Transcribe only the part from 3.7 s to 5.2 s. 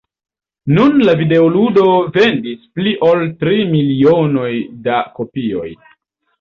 milionoj da